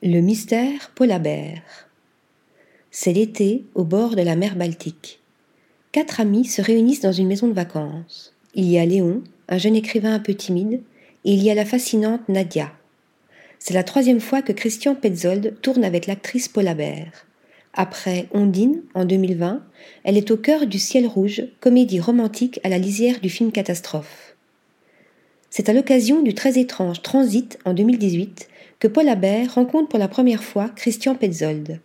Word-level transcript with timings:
Le 0.00 0.20
mystère 0.20 0.92
Polabert. 0.94 1.88
C'est 2.92 3.12
l'été 3.12 3.64
au 3.74 3.82
bord 3.82 4.14
de 4.14 4.22
la 4.22 4.36
mer 4.36 4.54
Baltique. 4.54 5.18
Quatre 5.90 6.20
amis 6.20 6.44
se 6.44 6.62
réunissent 6.62 7.00
dans 7.00 7.10
une 7.10 7.26
maison 7.26 7.48
de 7.48 7.52
vacances. 7.52 8.32
Il 8.54 8.66
y 8.66 8.78
a 8.78 8.86
Léon, 8.86 9.24
un 9.48 9.58
jeune 9.58 9.74
écrivain 9.74 10.14
un 10.14 10.20
peu 10.20 10.34
timide, 10.34 10.82
et 11.24 11.32
il 11.32 11.42
y 11.42 11.50
a 11.50 11.54
la 11.56 11.64
fascinante 11.64 12.28
Nadia. 12.28 12.70
C'est 13.58 13.74
la 13.74 13.82
troisième 13.82 14.20
fois 14.20 14.40
que 14.40 14.52
Christian 14.52 14.94
Petzold 14.94 15.56
tourne 15.62 15.82
avec 15.82 16.06
l'actrice 16.06 16.46
Polabert. 16.46 17.26
Après 17.74 18.28
Ondine, 18.30 18.82
en 18.94 19.04
2020, 19.04 19.64
elle 20.04 20.16
est 20.16 20.30
au 20.30 20.36
cœur 20.36 20.68
du 20.68 20.78
Ciel 20.78 21.08
Rouge, 21.08 21.42
comédie 21.58 21.98
romantique 21.98 22.60
à 22.62 22.68
la 22.68 22.78
lisière 22.78 23.18
du 23.18 23.30
film 23.30 23.50
catastrophe. 23.50 24.36
C'est 25.58 25.68
à 25.68 25.72
l'occasion 25.72 26.22
du 26.22 26.34
très 26.34 26.56
étrange 26.56 27.02
Transit 27.02 27.58
en 27.64 27.74
2018 27.74 28.48
que 28.78 28.86
Paul 28.86 29.08
Habert 29.08 29.56
rencontre 29.56 29.88
pour 29.88 29.98
la 29.98 30.06
première 30.06 30.44
fois 30.44 30.68
Christian 30.68 31.16
Petzold. 31.16 31.80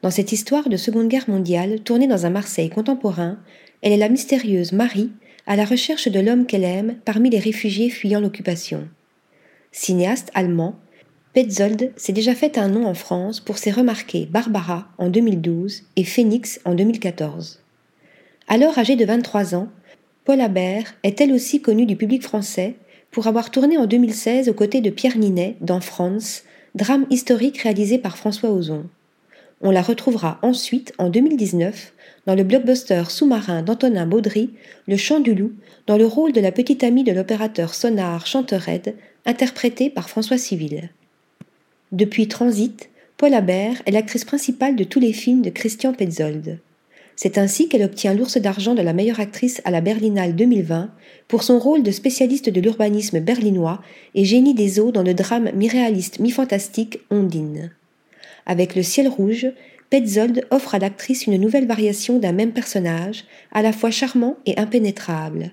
Dans 0.00 0.10
cette 0.10 0.32
histoire 0.32 0.70
de 0.70 0.78
Seconde 0.78 1.08
Guerre 1.08 1.28
mondiale 1.28 1.80
tournée 1.80 2.06
dans 2.06 2.24
un 2.24 2.30
Marseille 2.30 2.70
contemporain, 2.70 3.36
elle 3.82 3.92
est 3.92 3.98
la 3.98 4.08
mystérieuse 4.08 4.72
Marie 4.72 5.10
à 5.46 5.56
la 5.56 5.66
recherche 5.66 6.08
de 6.08 6.20
l'homme 6.20 6.46
qu'elle 6.46 6.64
aime 6.64 6.96
parmi 7.04 7.28
les 7.28 7.38
réfugiés 7.38 7.90
fuyant 7.90 8.18
l'occupation. 8.18 8.88
Cinéaste 9.72 10.30
allemand, 10.32 10.76
Petzold 11.34 11.92
s'est 11.96 12.14
déjà 12.14 12.34
fait 12.34 12.56
un 12.56 12.68
nom 12.68 12.86
en 12.86 12.94
France 12.94 13.40
pour 13.40 13.58
ses 13.58 13.72
remarquées 13.72 14.24
Barbara 14.24 14.88
en 14.96 15.10
2012 15.10 15.82
et 15.96 16.04
Phoenix 16.04 16.62
en 16.64 16.74
2014. 16.74 17.60
Alors 18.48 18.78
âgée 18.78 18.96
de 18.96 19.04
23 19.04 19.54
ans, 19.54 19.68
Paul 20.24 20.40
Habert 20.40 20.94
est 21.02 21.20
elle 21.20 21.32
aussi 21.32 21.60
connue 21.60 21.84
du 21.84 21.96
public 21.96 22.22
français 22.22 22.76
pour 23.12 23.26
avoir 23.26 23.50
tourné 23.50 23.76
en 23.76 23.86
2016 23.86 24.48
aux 24.48 24.54
côtés 24.54 24.80
de 24.80 24.90
Pierre 24.90 25.18
Ninet 25.18 25.56
dans 25.60 25.80
France, 25.80 26.42
drame 26.74 27.06
historique 27.10 27.58
réalisé 27.58 27.98
par 27.98 28.16
François 28.16 28.50
Ozon. 28.50 28.86
On 29.60 29.70
la 29.70 29.82
retrouvera 29.82 30.38
ensuite 30.42 30.92
en 30.98 31.10
2019 31.10 31.92
dans 32.26 32.34
le 32.34 32.42
blockbuster 32.42 33.04
sous-marin 33.08 33.62
d'Antonin 33.62 34.06
Baudry, 34.06 34.50
Le 34.88 34.96
Chant 34.96 35.20
du 35.20 35.34
Loup, 35.34 35.52
dans 35.86 35.98
le 35.98 36.06
rôle 36.06 36.32
de 36.32 36.40
la 36.40 36.52
petite 36.52 36.82
amie 36.82 37.04
de 37.04 37.12
l'opérateur 37.12 37.74
sonar 37.74 38.26
Chantered, 38.26 38.94
interprété 39.26 39.90
par 39.90 40.08
François 40.08 40.38
Civil. 40.38 40.88
Depuis 41.92 42.28
Transit, 42.28 42.88
Paul 43.18 43.34
Habert 43.34 43.82
est 43.84 43.92
l'actrice 43.92 44.24
principale 44.24 44.74
de 44.74 44.84
tous 44.84 45.00
les 45.00 45.12
films 45.12 45.42
de 45.42 45.50
Christian 45.50 45.92
Petzold. 45.92 46.58
C'est 47.22 47.38
ainsi 47.38 47.68
qu'elle 47.68 47.84
obtient 47.84 48.14
l'ours 48.14 48.36
d'argent 48.36 48.74
de 48.74 48.82
la 48.82 48.92
meilleure 48.92 49.20
actrice 49.20 49.62
à 49.64 49.70
la 49.70 49.80
Berlinale 49.80 50.34
2020 50.34 50.90
pour 51.28 51.44
son 51.44 51.60
rôle 51.60 51.84
de 51.84 51.92
spécialiste 51.92 52.50
de 52.50 52.60
l'urbanisme 52.60 53.20
berlinois 53.20 53.80
et 54.16 54.24
génie 54.24 54.54
des 54.54 54.80
eaux 54.80 54.90
dans 54.90 55.04
le 55.04 55.14
drame 55.14 55.52
mi-réaliste 55.54 56.18
mi-fantastique 56.18 56.98
Ondine. 57.12 57.70
Avec 58.44 58.74
Le 58.74 58.82
ciel 58.82 59.06
rouge, 59.06 59.46
Petzold 59.88 60.48
offre 60.50 60.74
à 60.74 60.80
l'actrice 60.80 61.28
une 61.28 61.36
nouvelle 61.36 61.68
variation 61.68 62.18
d'un 62.18 62.32
même 62.32 62.50
personnage, 62.50 63.22
à 63.52 63.62
la 63.62 63.72
fois 63.72 63.92
charmant 63.92 64.36
et 64.44 64.58
impénétrable. 64.58 65.52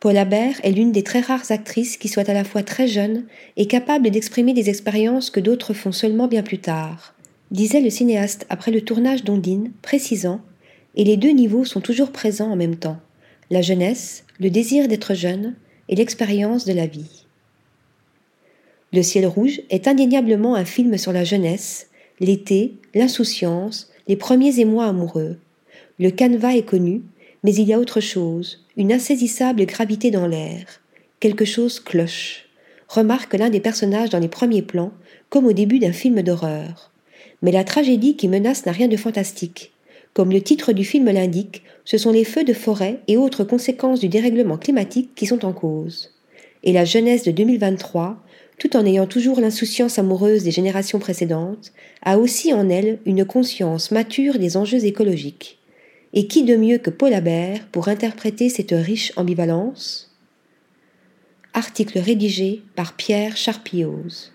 Paul 0.00 0.18
Habert 0.18 0.60
est 0.64 0.72
l'une 0.72 0.92
des 0.92 1.02
très 1.02 1.20
rares 1.20 1.50
actrices 1.50 1.96
qui 1.96 2.08
soit 2.08 2.28
à 2.28 2.34
la 2.34 2.44
fois 2.44 2.62
très 2.62 2.88
jeune 2.88 3.24
et 3.56 3.64
capable 3.64 4.10
d'exprimer 4.10 4.52
des 4.52 4.68
expériences 4.68 5.30
que 5.30 5.40
d'autres 5.40 5.72
font 5.72 5.92
seulement 5.92 6.28
bien 6.28 6.42
plus 6.42 6.58
tard, 6.58 7.14
disait 7.52 7.80
le 7.80 7.88
cinéaste 7.88 8.44
après 8.50 8.70
le 8.70 8.82
tournage 8.82 9.24
d'Ondine, 9.24 9.72
précisant 9.80 10.42
et 10.96 11.04
les 11.04 11.16
deux 11.16 11.30
niveaux 11.30 11.64
sont 11.64 11.80
toujours 11.80 12.12
présents 12.12 12.50
en 12.50 12.56
même 12.56 12.76
temps, 12.76 12.98
la 13.50 13.62
jeunesse, 13.62 14.24
le 14.40 14.50
désir 14.50 14.88
d'être 14.88 15.14
jeune 15.14 15.54
et 15.88 15.96
l'expérience 15.96 16.64
de 16.64 16.72
la 16.72 16.86
vie. 16.86 17.24
Le 18.92 19.02
ciel 19.02 19.26
rouge 19.26 19.60
est 19.70 19.88
indéniablement 19.88 20.54
un 20.54 20.64
film 20.64 20.96
sur 20.98 21.12
la 21.12 21.24
jeunesse, 21.24 21.88
l'été, 22.20 22.74
l'insouciance, 22.94 23.90
les 24.06 24.16
premiers 24.16 24.60
émois 24.60 24.86
amoureux. 24.86 25.38
Le 25.98 26.10
canevas 26.10 26.56
est 26.56 26.62
connu, 26.62 27.02
mais 27.42 27.54
il 27.54 27.68
y 27.68 27.72
a 27.72 27.78
autre 27.78 28.00
chose, 28.00 28.64
une 28.76 28.92
insaisissable 28.92 29.66
gravité 29.66 30.10
dans 30.10 30.26
l'air. 30.26 30.80
Quelque 31.20 31.44
chose 31.44 31.80
cloche. 31.80 32.46
Remarque 32.88 33.34
l'un 33.34 33.50
des 33.50 33.60
personnages 33.60 34.10
dans 34.10 34.18
les 34.18 34.28
premiers 34.28 34.62
plans, 34.62 34.92
comme 35.28 35.46
au 35.46 35.52
début 35.52 35.78
d'un 35.78 35.92
film 35.92 36.22
d'horreur. 36.22 36.92
Mais 37.42 37.50
la 37.50 37.64
tragédie 37.64 38.16
qui 38.16 38.28
menace 38.28 38.64
n'a 38.64 38.72
rien 38.72 38.88
de 38.88 38.96
fantastique. 38.96 39.73
Comme 40.14 40.30
le 40.30 40.40
titre 40.40 40.72
du 40.72 40.84
film 40.84 41.10
l'indique, 41.10 41.64
ce 41.84 41.98
sont 41.98 42.12
les 42.12 42.24
feux 42.24 42.44
de 42.44 42.52
forêt 42.52 43.00
et 43.08 43.16
autres 43.16 43.42
conséquences 43.42 43.98
du 43.98 44.08
dérèglement 44.08 44.56
climatique 44.56 45.10
qui 45.16 45.26
sont 45.26 45.44
en 45.44 45.52
cause. 45.52 46.12
Et 46.62 46.72
la 46.72 46.84
jeunesse 46.84 47.24
de 47.24 47.32
2023, 47.32 48.22
tout 48.58 48.76
en 48.76 48.86
ayant 48.86 49.06
toujours 49.06 49.40
l'insouciance 49.40 49.98
amoureuse 49.98 50.44
des 50.44 50.52
générations 50.52 51.00
précédentes, 51.00 51.72
a 52.02 52.18
aussi 52.18 52.52
en 52.52 52.70
elle 52.70 53.00
une 53.04 53.24
conscience 53.24 53.90
mature 53.90 54.38
des 54.38 54.56
enjeux 54.56 54.84
écologiques. 54.84 55.58
Et 56.12 56.28
qui 56.28 56.44
de 56.44 56.54
mieux 56.54 56.78
que 56.78 56.90
Paul 56.90 57.12
Habert 57.12 57.66
pour 57.72 57.88
interpréter 57.88 58.48
cette 58.48 58.70
riche 58.70 59.12
ambivalence? 59.16 60.16
Article 61.54 61.98
rédigé 61.98 62.62
par 62.76 62.94
Pierre 62.94 63.36
Charpillose. 63.36 64.33